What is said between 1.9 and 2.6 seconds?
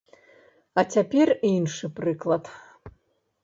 прыклад.